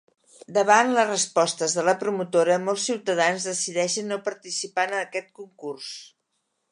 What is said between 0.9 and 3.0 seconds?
les respostes de la promotora molts